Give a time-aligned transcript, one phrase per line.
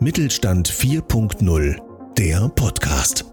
[0.00, 1.76] Mittelstand 4.0,
[2.18, 3.24] der Podcast.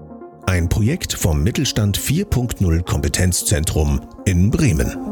[0.45, 5.10] Ein Projekt vom Mittelstand 4.0 Kompetenzzentrum in Bremen.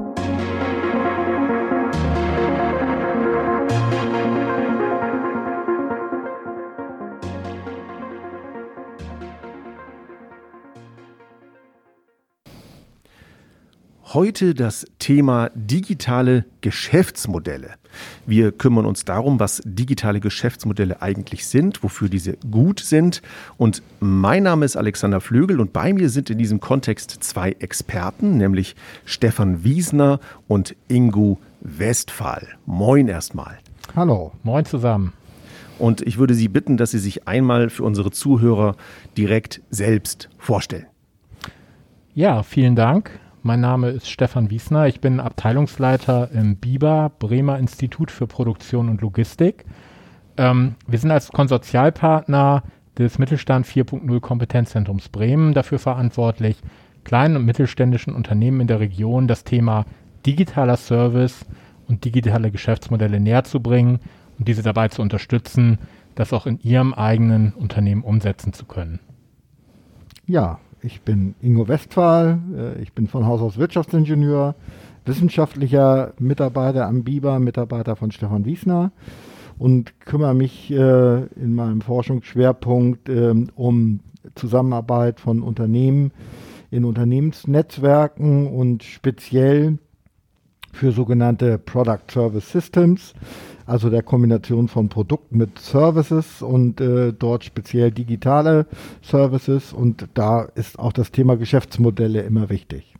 [14.20, 17.76] Heute das Thema digitale Geschäftsmodelle.
[18.26, 23.22] Wir kümmern uns darum, was digitale Geschäftsmodelle eigentlich sind, wofür diese gut sind.
[23.56, 28.38] Und mein Name ist Alexander Flögel und bei mir sind in diesem Kontext zwei Experten,
[28.38, 28.76] nämlich
[29.06, 32.46] Stefan Wiesner und Ingo Westphal.
[32.66, 33.58] Moin erstmal.
[33.96, 34.34] Hallo.
[34.44, 35.14] Moin zusammen.
[35.78, 38.76] Und ich würde Sie bitten, dass Sie sich einmal für unsere Zuhörer
[39.16, 40.88] direkt selbst vorstellen.
[42.14, 43.18] Ja, vielen Dank.
[43.42, 44.88] Mein Name ist Stefan Wiesner.
[44.88, 49.64] Ich bin Abteilungsleiter im BIBA, Bremer Institut für Produktion und Logistik.
[50.36, 52.64] Ähm, wir sind als Konsortialpartner
[52.98, 56.58] des Mittelstand 4.0 Kompetenzzentrums Bremen dafür verantwortlich,
[57.06, 59.86] kleinen und mittelständischen Unternehmen in der Region das Thema
[60.26, 61.46] digitaler Service
[61.88, 64.00] und digitale Geschäftsmodelle näher zu bringen
[64.38, 65.80] und diese dabei zu unterstützen,
[66.16, 69.00] das auch in ihrem eigenen Unternehmen umsetzen zu können.
[70.26, 74.56] Ja, ich bin Ingo Westphal, äh, ich bin von Haus aus Wirtschaftsingenieur,
[75.06, 78.92] wissenschaftlicher Mitarbeiter am BIBA, Mitarbeiter von Stefan Wiesner
[79.58, 84.00] und kümmere mich äh, in meinem Forschungsschwerpunkt äh, um
[84.36, 86.12] Zusammenarbeit von Unternehmen
[86.72, 89.80] in Unternehmensnetzwerken und speziell
[90.72, 93.14] für sogenannte Product Service Systems
[93.70, 98.66] also der Kombination von Produkten mit Services und äh, dort speziell digitale
[99.04, 99.74] Services.
[99.74, 102.96] Und da ist auch das Thema Geschäftsmodelle immer wichtig.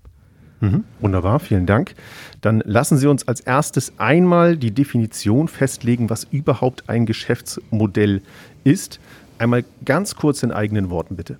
[0.62, 1.96] Mhm, wunderbar, vielen Dank.
[2.42, 8.22] Dann lassen Sie uns als erstes einmal die Definition festlegen, was überhaupt ein Geschäftsmodell
[8.64, 9.00] ist.
[9.40, 11.38] Einmal ganz kurz in eigenen Worten, bitte.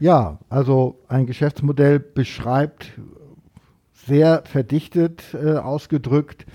[0.00, 2.92] Ja, also ein Geschäftsmodell beschreibt
[4.06, 6.46] sehr verdichtet äh, ausgedrückt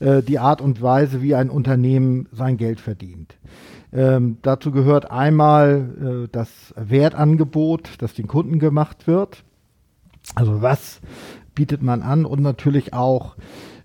[0.00, 3.36] äh, die Art und Weise, wie ein Unternehmen sein Geld verdient.
[3.92, 9.44] Ähm, dazu gehört einmal äh, das Wertangebot, das den Kunden gemacht wird.
[10.34, 11.00] Also was
[11.54, 13.36] bietet man an und natürlich auch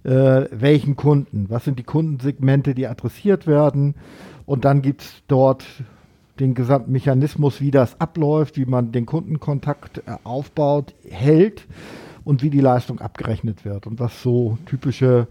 [0.03, 3.95] äh, welchen Kunden, was sind die Kundensegmente, die adressiert werden.
[4.45, 5.65] Und dann gibt es dort
[6.39, 11.65] den gesamten Mechanismus, wie das abläuft, wie man den Kundenkontakt äh, aufbaut, hält
[12.25, 15.27] und wie die Leistung abgerechnet wird und was so typische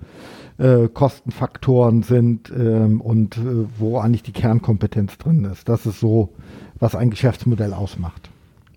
[0.57, 5.69] äh, Kostenfaktoren sind ähm, und äh, wo eigentlich die Kernkompetenz drin ist.
[5.69, 6.31] Das ist so,
[6.79, 8.31] was ein Geschäftsmodell ausmacht.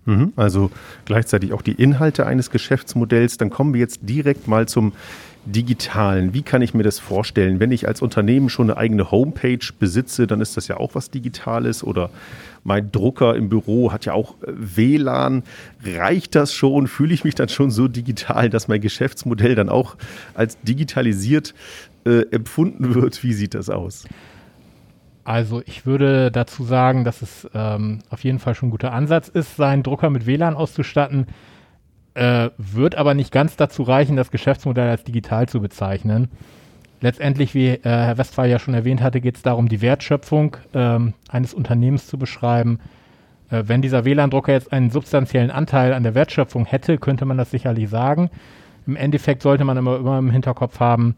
[0.04, 0.70] Mhm, also
[1.04, 3.36] gleichzeitig auch die Inhalte eines Geschäftsmodells.
[3.36, 4.92] Dann kommen wir jetzt direkt mal zum
[5.44, 6.34] Digitalen.
[6.34, 7.60] Wie kann ich mir das vorstellen?
[7.60, 11.10] Wenn ich als Unternehmen schon eine eigene Homepage besitze, dann ist das ja auch was
[11.10, 12.10] Digitales oder
[12.64, 15.42] mein Drucker im Büro hat ja auch äh, WLAN.
[15.84, 16.86] Reicht das schon?
[16.86, 19.96] Fühle ich mich dann schon so digital, dass mein Geschäftsmodell dann auch
[20.34, 21.54] als digitalisiert
[22.04, 23.22] äh, empfunden wird?
[23.22, 24.04] Wie sieht das aus?
[25.24, 29.28] Also ich würde dazu sagen, dass es ähm, auf jeden Fall schon ein guter Ansatz
[29.28, 31.26] ist, seinen Drucker mit WLAN auszustatten.
[32.14, 36.30] Äh, wird aber nicht ganz dazu reichen, das Geschäftsmodell als digital zu bezeichnen.
[37.00, 41.14] Letztendlich, wie äh, Herr Westphal ja schon erwähnt hatte, geht es darum, die Wertschöpfung ähm,
[41.28, 42.80] eines Unternehmens zu beschreiben.
[43.50, 47.50] Äh, wenn dieser WLAN-Drucker jetzt einen substanziellen Anteil an der Wertschöpfung hätte, könnte man das
[47.50, 48.30] sicherlich sagen.
[48.86, 51.14] Im Endeffekt sollte man immer, immer im Hinterkopf haben,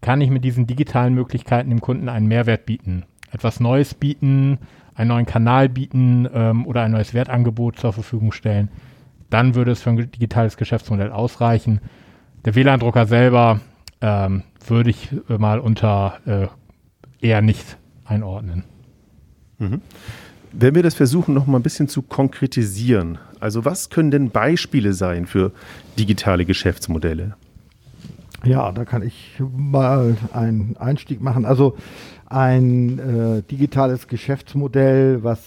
[0.00, 4.58] kann ich mit diesen digitalen Möglichkeiten dem Kunden einen Mehrwert bieten, etwas Neues bieten,
[4.94, 8.68] einen neuen Kanal bieten ähm, oder ein neues Wertangebot zur Verfügung stellen
[9.34, 11.80] dann würde es für ein digitales Geschäftsmodell ausreichen.
[12.44, 13.60] Der WLAN-Drucker selber
[14.04, 18.64] ähm, würde ich mal unter äh, eher nicht einordnen.
[19.58, 19.80] Mhm.
[20.52, 24.92] Wenn wir das versuchen, noch mal ein bisschen zu konkretisieren, also was können denn Beispiele
[24.92, 25.52] sein für
[25.98, 27.34] digitale Geschäftsmodelle?
[28.44, 31.46] Ja, da kann ich mal einen Einstieg machen.
[31.46, 31.76] Also
[32.26, 35.40] ein äh, digitales Geschäftsmodell, was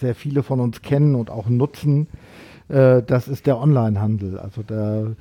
[0.00, 2.08] sehr viele von uns kennen und auch nutzen,
[2.68, 4.38] äh, das ist der Onlinehandel.
[4.38, 5.14] Also der,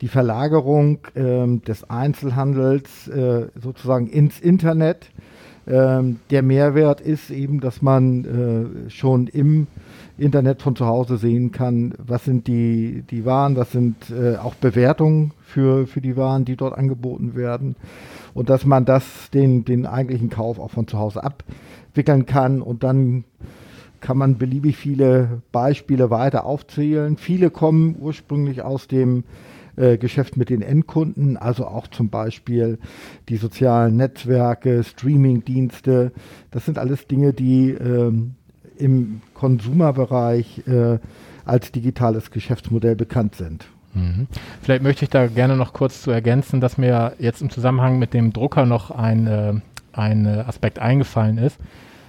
[0.00, 5.10] die Verlagerung äh, des Einzelhandels äh, sozusagen ins Internet.
[5.66, 8.24] Ähm, der Mehrwert ist eben, dass man
[8.86, 9.66] äh, schon im
[10.16, 14.54] Internet von zu Hause sehen kann, was sind die, die Waren, was sind äh, auch
[14.54, 17.76] Bewertungen für, für die Waren, die dort angeboten werden.
[18.34, 22.82] Und dass man das, den, den eigentlichen Kauf auch von zu Hause abwickeln kann und
[22.82, 23.24] dann
[24.00, 27.16] kann man beliebig viele Beispiele weiter aufzählen.
[27.16, 29.24] Viele kommen ursprünglich aus dem
[29.78, 32.78] äh, Geschäft mit den Endkunden, also auch zum Beispiel
[33.28, 36.12] die sozialen Netzwerke, Streamingdienste.
[36.50, 38.34] Das sind alles Dinge, die ähm,
[38.76, 40.98] im Konsumerbereich äh,
[41.44, 43.66] als digitales Geschäftsmodell bekannt sind.
[43.94, 44.26] Mhm.
[44.62, 48.14] Vielleicht möchte ich da gerne noch kurz zu ergänzen, dass mir jetzt im Zusammenhang mit
[48.14, 49.54] dem Drucker noch ein, äh,
[49.92, 51.58] ein Aspekt eingefallen ist.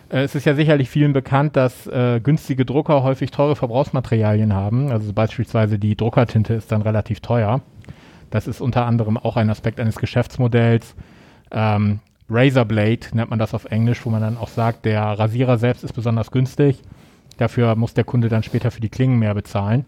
[0.10, 4.92] Äh, es ist ja sicherlich vielen bekannt, dass äh, günstige Drucker häufig teure Verbrauchsmaterialien haben.
[4.92, 7.62] Also beispielsweise die Druckertinte ist dann relativ teuer.
[8.30, 10.96] Das ist unter anderem auch ein Aspekt eines Geschäftsmodells.
[11.52, 15.84] Ähm, Razorblade nennt man das auf Englisch, wo man dann auch sagt, der Rasierer selbst
[15.84, 16.80] ist besonders günstig.
[17.38, 19.86] Dafür muss der Kunde dann später für die Klingen mehr bezahlen.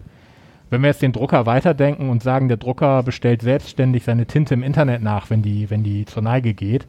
[0.72, 4.64] Wenn wir jetzt den Drucker weiterdenken und sagen, der Drucker bestellt selbstständig seine Tinte im
[4.64, 6.88] Internet nach, wenn die, wenn die zur Neige geht,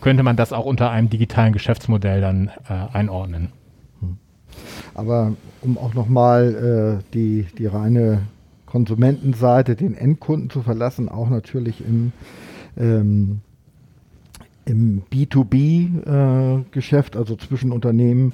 [0.00, 3.52] könnte man das auch unter einem digitalen Geschäftsmodell dann äh, einordnen.
[4.00, 4.16] Hm.
[4.94, 5.32] Aber
[5.62, 8.22] um auch nochmal äh, die, die reine
[8.66, 12.12] Konsumentenseite, den Endkunden zu verlassen, auch natürlich im,
[12.76, 13.40] ähm,
[14.64, 18.32] im B2B-Geschäft, äh, also zwischen Unternehmen,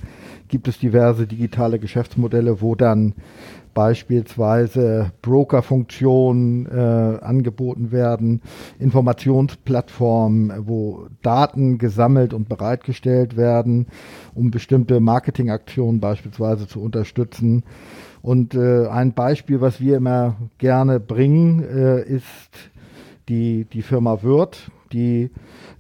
[0.49, 3.15] gibt es diverse digitale Geschäftsmodelle, wo dann
[3.77, 8.41] beispielsweise Brokerfunktionen äh, angeboten werden,
[8.79, 13.89] Informationsplattformen, wo Daten gesammelt und bereitgestellt werden,
[14.35, 17.65] um bestimmte Marketingaktionen beispielsweise zu unterstützen.
[18.23, 22.71] Und äh, ein Beispiel, was wir immer gerne bringen, äh, ist
[23.29, 25.31] die, die Firma Wirth, die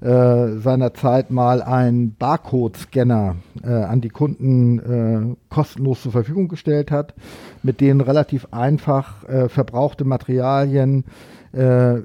[0.00, 7.14] äh, seinerzeit mal einen Barcode-Scanner äh, an die Kunden äh, kostenlos zur Verfügung gestellt hat,
[7.62, 11.05] mit denen relativ einfach äh, verbrauchte Materialien,
[11.53, 12.03] äh,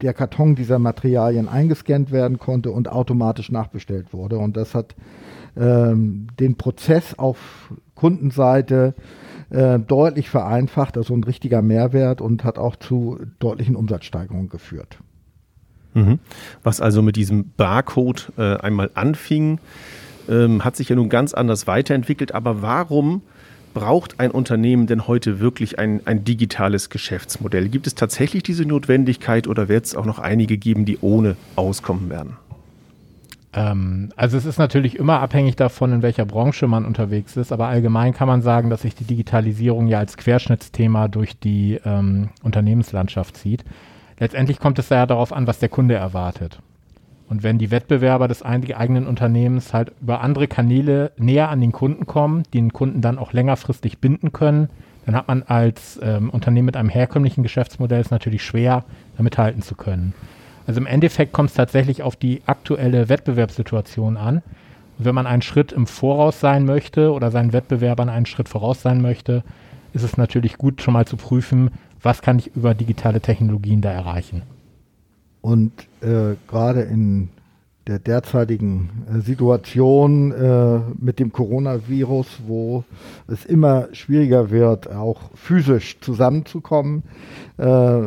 [0.00, 4.38] der Karton dieser Materialien eingescannt werden konnte und automatisch nachbestellt wurde.
[4.38, 4.94] Und das hat
[5.56, 8.94] ähm, den Prozess auf Kundenseite
[9.50, 14.98] äh, deutlich vereinfacht, also ein richtiger Mehrwert und hat auch zu deutlichen Umsatzsteigerungen geführt.
[15.94, 16.18] Mhm.
[16.62, 19.58] Was also mit diesem Barcode äh, einmal anfing,
[20.28, 22.34] ähm, hat sich ja nun ganz anders weiterentwickelt.
[22.34, 23.22] Aber warum
[23.72, 27.68] braucht ein Unternehmen denn heute wirklich ein, ein digitales Geschäftsmodell?
[27.68, 32.10] Gibt es tatsächlich diese Notwendigkeit oder wird es auch noch einige geben, die ohne auskommen
[32.10, 32.36] werden?
[33.52, 37.66] Ähm, also es ist natürlich immer abhängig davon, in welcher Branche man unterwegs ist, aber
[37.68, 43.36] allgemein kann man sagen, dass sich die Digitalisierung ja als Querschnittsthema durch die ähm, Unternehmenslandschaft
[43.36, 43.64] zieht
[44.18, 46.60] letztendlich kommt es ja darauf an, was der Kunde erwartet.
[47.28, 52.06] Und wenn die Wettbewerber des eigenen Unternehmens halt über andere Kanäle näher an den Kunden
[52.06, 54.68] kommen, die den Kunden dann auch längerfristig binden können,
[55.06, 58.84] dann hat man als ähm, Unternehmen mit einem herkömmlichen Geschäftsmodell es natürlich schwer,
[59.16, 60.14] damit halten zu können.
[60.66, 64.36] Also im Endeffekt kommt es tatsächlich auf die aktuelle Wettbewerbssituation an.
[64.98, 68.80] Und wenn man einen Schritt im Voraus sein möchte oder seinen Wettbewerbern einen Schritt voraus
[68.80, 69.42] sein möchte,
[69.92, 71.70] ist es natürlich gut, schon mal zu prüfen,
[72.04, 74.42] was kann ich über digitale Technologien da erreichen.
[75.40, 77.30] Und äh, gerade in
[77.86, 82.84] der derzeitigen äh, Situation äh, mit dem Coronavirus, wo
[83.26, 87.02] es immer schwieriger wird, auch physisch zusammenzukommen,
[87.58, 88.02] äh,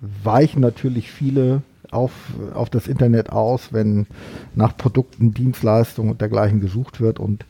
[0.00, 2.12] weichen natürlich viele auf,
[2.54, 4.06] auf das Internet aus, wenn
[4.54, 7.20] nach Produkten, Dienstleistungen und dergleichen gesucht wird.
[7.20, 7.44] Und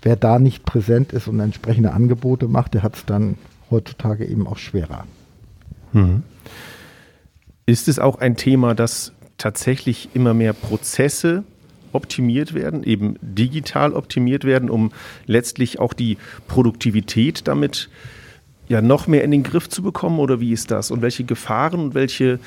[0.00, 3.36] wer da nicht präsent ist und entsprechende Angebote macht, der hat es dann
[3.72, 5.06] heutzutage eben auch schwerer.
[5.92, 6.22] Mhm.
[7.66, 11.42] Ist es auch ein Thema, dass tatsächlich immer mehr Prozesse
[11.92, 14.92] optimiert werden, eben digital optimiert werden, um
[15.26, 16.16] letztlich auch die
[16.48, 17.90] Produktivität damit
[18.68, 20.18] ja noch mehr in den Griff zu bekommen?
[20.18, 20.90] Oder wie ist das?
[20.90, 22.38] Und welche Gefahren und welche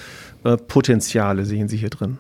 [0.44, 2.18] äh, Potenziale sehen Sie hier drin?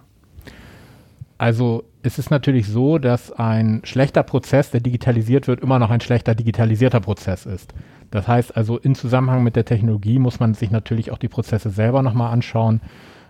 [1.38, 6.01] Also es ist natürlich so, dass ein schlechter Prozess, der digitalisiert wird, immer noch ein
[6.01, 7.74] schlechter digitalisierter Prozess ist.
[8.15, 11.69] Das heißt also, in Zusammenhang mit der Technologie muss man sich natürlich auch die Prozesse
[11.69, 12.79] selber nochmal anschauen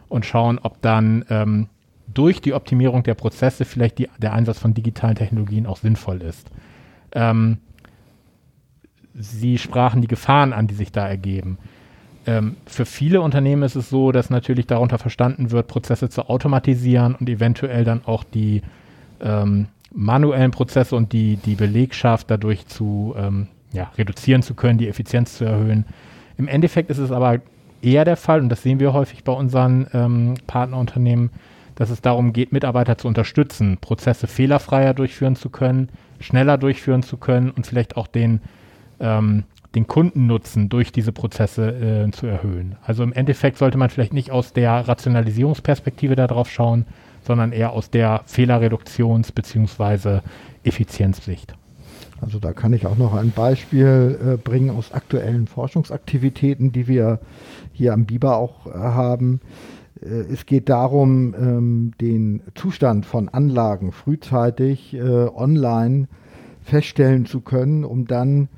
[0.09, 1.69] und schauen, ob dann ähm,
[2.13, 6.51] durch die Optimierung der Prozesse vielleicht die, der Einsatz von digitalen Technologien auch sinnvoll ist.
[7.13, 7.57] Ähm,
[9.15, 11.57] Sie sprachen die Gefahren an, die sich da ergeben.
[12.27, 17.15] Ähm, für viele Unternehmen ist es so, dass natürlich darunter verstanden wird, Prozesse zu automatisieren
[17.15, 18.61] und eventuell dann auch die
[19.19, 24.87] ähm, manuellen Prozesse und die, die Belegschaft dadurch zu ähm, ja, reduzieren zu können, die
[24.87, 25.85] Effizienz zu erhöhen.
[26.37, 27.39] Im Endeffekt ist es aber
[27.81, 31.29] eher der Fall, und das sehen wir häufig bei unseren ähm, Partnerunternehmen,
[31.75, 35.89] dass es darum geht, Mitarbeiter zu unterstützen, Prozesse fehlerfreier durchführen zu können,
[36.19, 38.41] schneller durchführen zu können und vielleicht auch den,
[38.99, 39.43] ähm,
[39.75, 42.77] den Kundennutzen durch diese Prozesse äh, zu erhöhen.
[42.85, 46.85] Also im Endeffekt sollte man vielleicht nicht aus der Rationalisierungsperspektive darauf schauen,
[47.23, 50.21] sondern eher aus der Fehlerreduktions- bzw.
[50.63, 51.55] Effizienzsicht.
[52.21, 57.19] Also da kann ich auch noch ein Beispiel äh, bringen aus aktuellen Forschungsaktivitäten, die wir
[57.73, 59.41] hier am Biber auch äh, haben.
[60.01, 66.07] Äh, es geht darum, ähm, den Zustand von Anlagen frühzeitig äh, online
[66.63, 68.49] feststellen zu können, um dann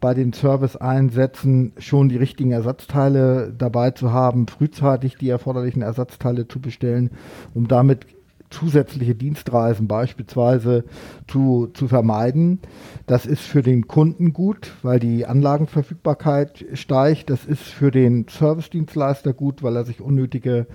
[0.00, 6.60] bei den Service-Einsätzen schon die richtigen Ersatzteile dabei zu haben, frühzeitig die erforderlichen Ersatzteile zu
[6.60, 7.10] bestellen,
[7.54, 8.06] um damit
[8.50, 10.84] zusätzliche Dienstreisen beispielsweise
[11.26, 12.60] zu, zu vermeiden.
[13.06, 17.30] Das ist für den Kunden gut, weil die Anlagenverfügbarkeit steigt.
[17.30, 20.66] Das ist für den Servicedienstleister gut, weil er sich unnötige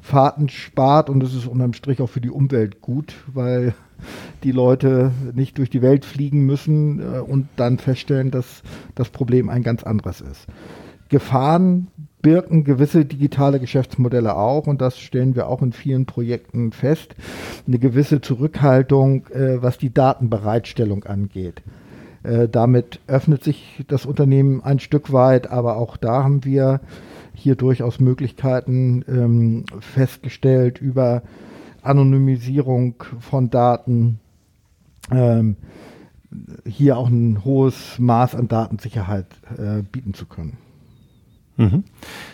[0.00, 3.74] Fahrten spart und es ist unterm Strich auch für die Umwelt gut, weil
[4.42, 8.62] die Leute nicht durch die Welt fliegen müssen äh, und dann feststellen, dass
[8.94, 10.46] das Problem ein ganz anderes ist.
[11.10, 11.88] Gefahren
[12.22, 17.14] birken gewisse digitale Geschäftsmodelle auch und das stellen wir auch in vielen Projekten fest.
[17.66, 21.62] Eine gewisse Zurückhaltung, äh, was die Datenbereitstellung angeht.
[22.22, 26.80] Äh, damit öffnet sich das Unternehmen ein Stück weit, aber auch da haben wir
[27.32, 31.22] hier durchaus Möglichkeiten ähm, festgestellt über
[31.82, 34.20] Anonymisierung von Daten.
[35.10, 35.56] Ähm,
[36.66, 40.58] hier auch ein hohes Maß an Datensicherheit äh, bieten zu können.
[41.60, 41.84] Mhm.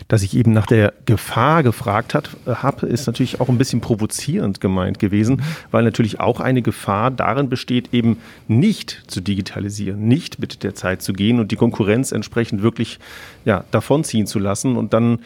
[0.07, 4.61] Dass ich eben nach der Gefahr gefragt äh, habe, ist natürlich auch ein bisschen provozierend
[4.61, 10.63] gemeint gewesen, weil natürlich auch eine Gefahr darin besteht, eben nicht zu digitalisieren, nicht mit
[10.63, 12.99] der Zeit zu gehen und die Konkurrenz entsprechend wirklich
[13.43, 14.77] ja, davonziehen zu lassen.
[14.77, 15.19] Und dann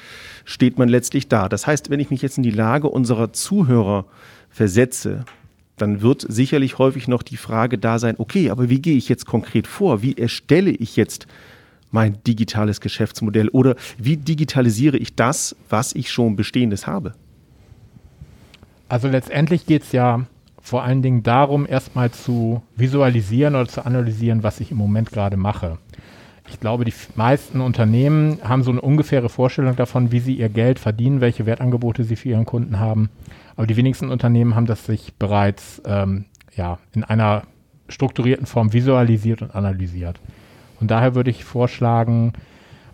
[0.45, 1.47] steht man letztlich da.
[1.47, 4.05] Das heißt, wenn ich mich jetzt in die Lage unserer Zuhörer
[4.49, 5.25] versetze,
[5.77, 9.27] dann wird sicherlich häufig noch die Frage da sein, okay, aber wie gehe ich jetzt
[9.27, 10.01] konkret vor?
[10.01, 11.27] Wie erstelle ich jetzt
[11.91, 17.13] mein digitales Geschäftsmodell oder wie digitalisiere ich das, was ich schon bestehendes habe?
[18.89, 20.25] Also letztendlich geht es ja
[20.61, 25.37] vor allen Dingen darum, erstmal zu visualisieren oder zu analysieren, was ich im Moment gerade
[25.37, 25.77] mache.
[26.49, 30.79] Ich glaube, die meisten Unternehmen haben so eine ungefähre Vorstellung davon, wie sie ihr Geld
[30.79, 33.09] verdienen, welche Wertangebote sie für ihren Kunden haben.
[33.55, 37.43] Aber die wenigsten Unternehmen haben das sich bereits ähm, ja, in einer
[37.87, 40.19] strukturierten Form visualisiert und analysiert.
[40.81, 42.33] Und daher würde ich vorschlagen,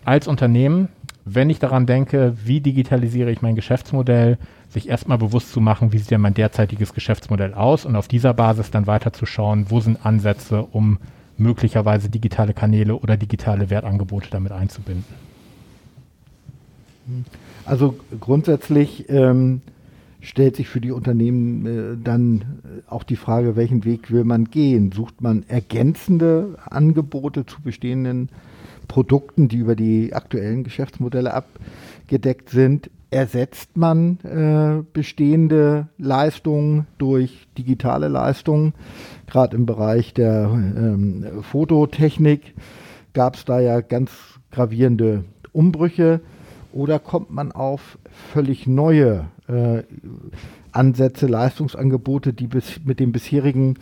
[0.04, 0.88] als Unternehmen,
[1.24, 5.98] wenn ich daran denke, wie digitalisiere ich mein Geschäftsmodell, sich erstmal bewusst zu machen, wie
[5.98, 9.80] sieht denn mein derzeitiges Geschäftsmodell aus und auf dieser Basis dann weiter zu schauen, wo
[9.80, 10.98] sind Ansätze, um
[11.38, 15.04] möglicherweise digitale Kanäle oder digitale Wertangebote damit einzubinden.
[17.64, 19.62] Also grundsätzlich ähm,
[20.20, 24.46] stellt sich für die Unternehmen äh, dann äh, auch die Frage, welchen Weg will man
[24.46, 24.92] gehen?
[24.92, 28.30] Sucht man ergänzende Angebote zu bestehenden
[28.88, 32.90] Produkten, die über die aktuellen Geschäftsmodelle abgedeckt sind?
[33.10, 38.74] Ersetzt man äh, bestehende Leistungen durch digitale Leistungen?
[39.26, 42.54] Gerade im Bereich der ähm, Fototechnik
[43.14, 44.10] gab es da ja ganz
[44.50, 46.20] gravierende Umbrüche.
[46.72, 47.98] Oder kommt man auf
[48.32, 49.82] völlig neue äh,
[50.72, 53.74] Ansätze, Leistungsangebote, die bis, mit dem bisherigen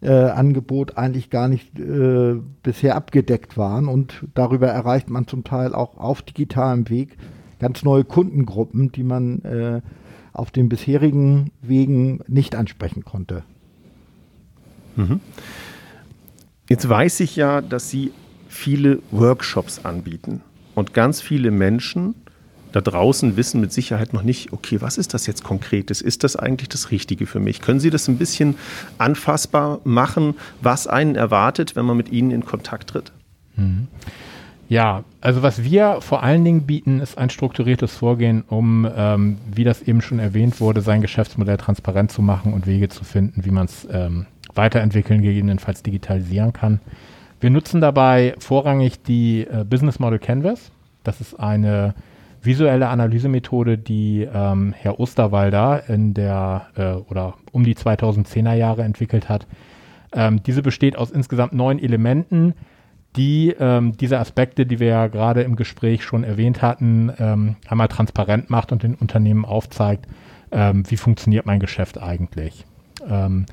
[0.00, 3.88] äh, Angebot eigentlich gar nicht äh, bisher abgedeckt waren.
[3.88, 7.16] Und darüber erreicht man zum Teil auch auf digitalem Weg
[7.58, 9.80] ganz neue Kundengruppen, die man äh,
[10.32, 13.44] auf den bisherigen Wegen nicht ansprechen konnte.
[14.96, 15.20] Mhm.
[16.68, 18.12] Jetzt weiß ich ja, dass Sie
[18.48, 20.40] viele Workshops anbieten
[20.74, 22.14] und ganz viele Menschen
[22.72, 26.00] da draußen wissen mit Sicherheit noch nicht, okay, was ist das jetzt konkretes?
[26.00, 27.60] Ist das eigentlich das Richtige für mich?
[27.60, 28.56] Können Sie das ein bisschen
[28.98, 33.12] anfassbar machen, was einen erwartet, wenn man mit Ihnen in Kontakt tritt?
[33.56, 33.88] Mhm.
[34.68, 39.64] Ja, also was wir vor allen Dingen bieten, ist ein strukturiertes Vorgehen, um, ähm, wie
[39.64, 43.50] das eben schon erwähnt wurde, sein Geschäftsmodell transparent zu machen und Wege zu finden, wie
[43.50, 44.24] man es ähm,
[44.54, 46.80] weiterentwickeln, gegebenenfalls digitalisieren kann.
[47.40, 50.70] Wir nutzen dabei vorrangig die äh, Business Model Canvas.
[51.04, 51.94] Das ist eine
[52.42, 59.28] visuelle Analysemethode, die ähm, Herr Osterwalder in der äh, oder um die 2010er Jahre entwickelt
[59.28, 59.46] hat.
[60.12, 62.54] Ähm, diese besteht aus insgesamt neun Elementen,
[63.16, 67.88] die ähm, diese Aspekte, die wir ja gerade im Gespräch schon erwähnt hatten, ähm, einmal
[67.88, 70.06] transparent macht und den Unternehmen aufzeigt,
[70.50, 72.64] ähm, wie funktioniert mein Geschäft eigentlich.
[73.08, 73.46] Ähm,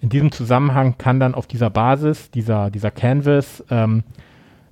[0.00, 3.64] in diesem Zusammenhang kann dann auf dieser Basis, dieser, dieser Canvas,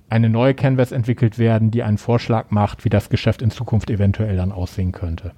[0.09, 4.37] eine neue Canvas entwickelt werden, die einen Vorschlag macht, wie das Geschäft in Zukunft eventuell
[4.37, 5.31] dann aussehen könnte.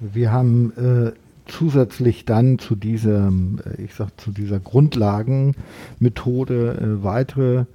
[0.00, 1.12] Wir haben äh,
[1.46, 7.66] zusätzlich dann zu diesem, äh, ich sag, zu dieser Grundlagenmethode äh, weitere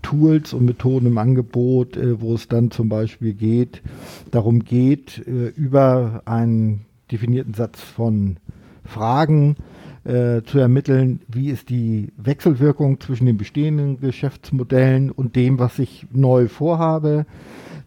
[0.00, 3.82] Tools und Methoden im Angebot, äh, wo es dann zum Beispiel geht,
[4.30, 8.38] darum geht, äh, über einen definierten Satz von
[8.84, 9.77] Fragen äh,
[10.08, 16.48] zu ermitteln, wie ist die Wechselwirkung zwischen den bestehenden Geschäftsmodellen und dem, was ich neu
[16.48, 17.26] vorhabe.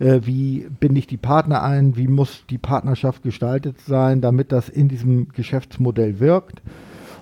[0.01, 1.95] Äh, wie binde ich die Partner ein?
[1.95, 6.61] Wie muss die Partnerschaft gestaltet sein, damit das in diesem Geschäftsmodell wirkt?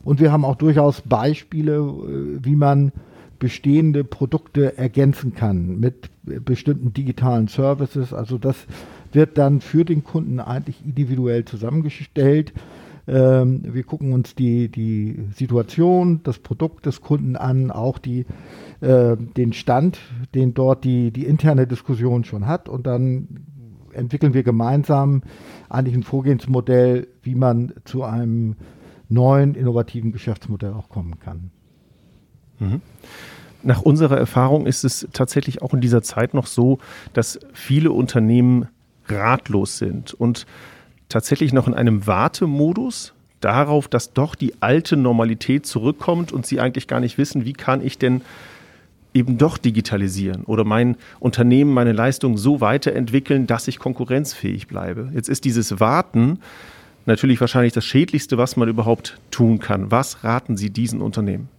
[0.06, 2.94] Und wir haben auch durchaus Beispiele, äh, wie man
[3.38, 8.14] bestehende Produkte ergänzen kann mit bestimmten digitalen Services.
[8.14, 8.66] Also das
[9.14, 12.54] wird dann für den Kunden eigentlich individuell zusammengestellt.
[13.10, 18.28] Ähm, wir gucken uns die, die Situation, das Produkt des Kunden an, auch die,
[18.82, 20.00] äh, den Stand,
[20.36, 23.28] den dort die, die interne Diskussion schon hat und dann
[23.94, 25.24] entwickeln wir gemeinsam
[25.70, 28.56] eigentlich ein Vorgehensmodell, wie man zu einem
[29.08, 31.50] neuen, innovativen Geschäftsmodell auch kommen kann.
[32.60, 32.82] Mhm.
[33.64, 36.78] Nach unserer Erfahrung ist es tatsächlich auch in dieser Zeit noch so,
[37.14, 38.68] dass viele Unternehmen
[39.08, 40.46] ratlos sind und
[41.10, 46.88] tatsächlich noch in einem Wartemodus darauf, dass doch die alte Normalität zurückkommt und sie eigentlich
[46.88, 48.22] gar nicht wissen, wie kann ich denn
[49.14, 55.10] eben doch digitalisieren oder mein Unternehmen, meine Leistung so weiterentwickeln, dass ich konkurrenzfähig bleibe.
[55.14, 56.40] Jetzt ist dieses Warten
[57.06, 59.90] natürlich wahrscheinlich das Schädlichste, was man überhaupt tun kann.
[59.90, 61.50] Was raten Sie diesen Unternehmen?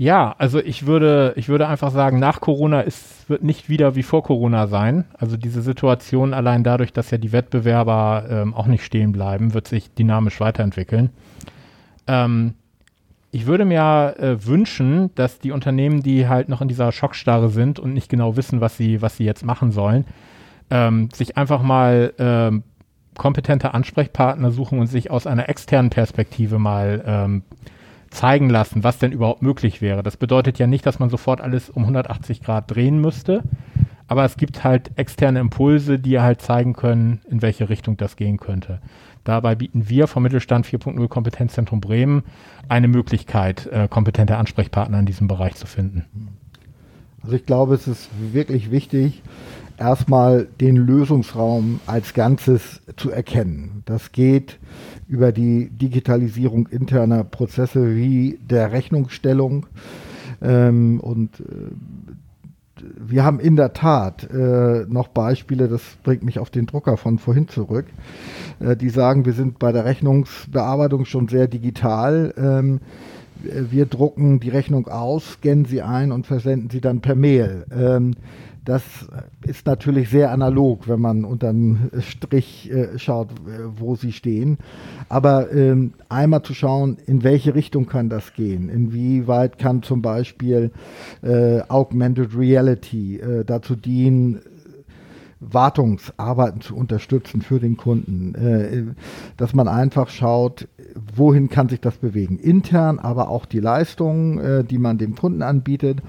[0.00, 4.04] Ja, also ich würde, ich würde einfach sagen, nach Corona ist, wird nicht wieder wie
[4.04, 5.06] vor Corona sein.
[5.18, 9.66] Also diese Situation allein dadurch, dass ja die Wettbewerber ähm, auch nicht stehen bleiben, wird
[9.66, 11.10] sich dynamisch weiterentwickeln.
[12.06, 12.54] Ähm,
[13.32, 17.80] ich würde mir äh, wünschen, dass die Unternehmen, die halt noch in dieser Schockstarre sind
[17.80, 20.04] und nicht genau wissen, was sie, was sie jetzt machen sollen,
[20.70, 22.62] ähm, sich einfach mal ähm,
[23.16, 27.42] kompetente Ansprechpartner suchen und sich aus einer externen Perspektive mal ähm,
[28.10, 30.02] zeigen lassen, was denn überhaupt möglich wäre.
[30.02, 33.42] Das bedeutet ja nicht, dass man sofort alles um 180 Grad drehen müsste,
[34.06, 38.38] aber es gibt halt externe Impulse, die halt zeigen können, in welche Richtung das gehen
[38.38, 38.80] könnte.
[39.24, 42.22] Dabei bieten wir vom Mittelstand 4.0 Kompetenzzentrum Bremen
[42.68, 46.06] eine Möglichkeit, äh, kompetente Ansprechpartner in diesem Bereich zu finden.
[47.22, 49.22] Also ich glaube, es ist wirklich wichtig,
[49.78, 53.82] erstmal den Lösungsraum als Ganzes zu erkennen.
[53.86, 54.58] Das geht
[55.08, 59.66] über die Digitalisierung interner Prozesse wie der Rechnungsstellung.
[60.42, 61.44] Ähm, und äh,
[62.96, 67.18] wir haben in der Tat äh, noch Beispiele, das bringt mich auf den Drucker von
[67.18, 67.86] vorhin zurück,
[68.60, 72.34] äh, die sagen, wir sind bei der Rechnungsbearbeitung schon sehr digital.
[72.36, 72.80] Ähm,
[73.42, 77.66] wir drucken die Rechnung aus, scannen sie ein und versenden sie dann per Mail.
[77.70, 78.14] Ähm,
[78.64, 78.82] das
[79.46, 83.28] ist natürlich sehr analog, wenn man unter den Strich äh, schaut,
[83.76, 84.58] wo sie stehen.
[85.08, 88.68] Aber ähm, einmal zu schauen, in welche Richtung kann das gehen?
[88.68, 90.70] Inwieweit kann zum Beispiel
[91.22, 94.40] äh, Augmented Reality äh, dazu dienen,
[95.40, 98.94] Wartungsarbeiten zu unterstützen für den Kunden, äh,
[99.36, 100.68] dass man einfach schaut,
[101.14, 105.42] wohin kann sich das bewegen, intern, aber auch die Leistungen, äh, die man dem Kunden
[105.42, 106.02] anbietet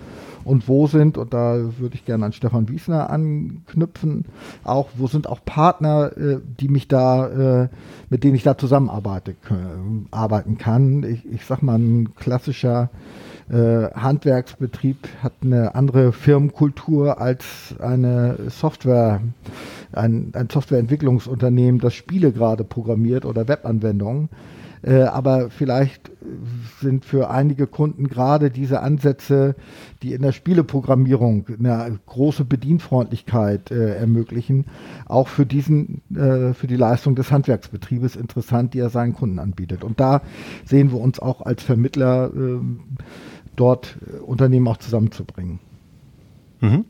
[0.50, 4.26] und wo sind, und da würde ich gerne an Stefan Wiesner anknüpfen,
[4.64, 7.70] auch, wo sind auch Partner, äh, die mich da, äh,
[8.10, 9.36] mit denen ich da zusammenarbeiten
[10.10, 11.04] arbeiten kann.
[11.04, 12.90] Ich, ich sag mal, ein klassischer
[13.52, 19.22] äh, Handwerksbetrieb hat eine andere Firmenkultur als eine Software,
[19.92, 24.30] ein, ein Softwareentwicklungsunternehmen, das Spiele gerade programmiert oder Webanwendungen.
[24.82, 26.12] Äh, aber vielleicht
[26.80, 29.56] sind für einige Kunden gerade diese Ansätze,
[30.02, 34.66] die in der Spieleprogrammierung eine große Bedienfreundlichkeit äh, ermöglichen,
[35.06, 39.84] auch für diesen, äh, für die Leistung des Handwerksbetriebes interessant, die er seinen Kunden anbietet.
[39.84, 40.22] Und da
[40.66, 42.82] sehen wir uns auch als Vermittler, ähm,
[43.56, 45.60] dort äh, Unternehmen auch zusammenzubringen.
[46.62, 46.86] Mhm.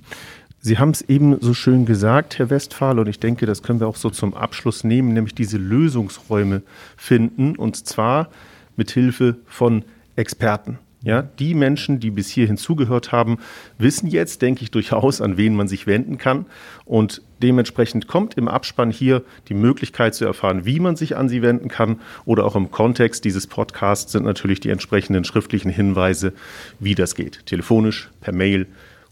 [0.62, 3.88] Sie haben es eben so schön gesagt, Herr Westphal, und ich denke, das können wir
[3.88, 6.64] auch so zum Abschluss nehmen, nämlich diese Lösungsräume
[6.98, 8.30] finden, und zwar
[8.76, 9.86] mit Hilfe von
[10.18, 10.78] Experten.
[11.02, 13.38] Ja, die Menschen, die bis hierhin zugehört haben,
[13.78, 16.46] wissen jetzt, denke ich, durchaus, an wen man sich wenden kann.
[16.84, 21.42] Und dementsprechend kommt im Abspann hier die Möglichkeit zu erfahren, wie man sich an sie
[21.42, 22.02] wenden kann.
[22.26, 26.34] Oder auch im Kontext dieses Podcasts sind natürlich die entsprechenden schriftlichen Hinweise,
[26.82, 27.46] wie das geht.
[27.46, 28.68] Telefonisch, per Mail,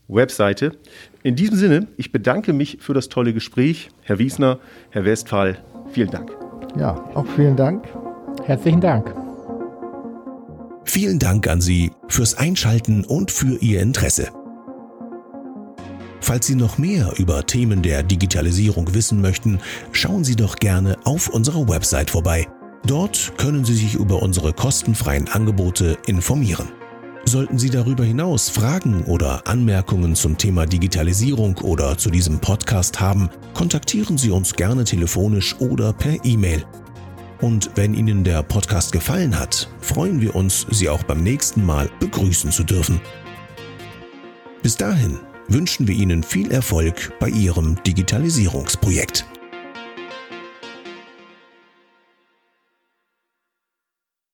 [0.09, 0.73] Webseite.
[1.27, 3.89] In diesem Sinne, ich bedanke mich für das tolle Gespräch.
[4.01, 4.59] Herr Wiesner,
[4.91, 5.57] Herr Westphal,
[5.91, 6.31] vielen Dank.
[6.79, 7.85] Ja, auch vielen Dank.
[8.45, 9.13] Herzlichen Dank.
[10.85, 14.29] Vielen Dank an Sie fürs Einschalten und für Ihr Interesse.
[16.21, 19.59] Falls Sie noch mehr über Themen der Digitalisierung wissen möchten,
[19.91, 22.47] schauen Sie doch gerne auf unserer Website vorbei.
[22.85, 26.69] Dort können Sie sich über unsere kostenfreien Angebote informieren.
[27.27, 33.29] Sollten Sie darüber hinaus Fragen oder Anmerkungen zum Thema Digitalisierung oder zu diesem Podcast haben,
[33.53, 36.63] kontaktieren Sie uns gerne telefonisch oder per E-Mail.
[37.41, 41.89] Und wenn Ihnen der Podcast gefallen hat, freuen wir uns, Sie auch beim nächsten Mal
[41.99, 43.01] begrüßen zu dürfen.
[44.63, 49.25] Bis dahin wünschen wir Ihnen viel Erfolg bei Ihrem Digitalisierungsprojekt.